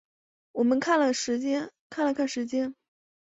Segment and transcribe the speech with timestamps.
[0.53, 1.13] 我们看了看
[2.27, 2.73] 时间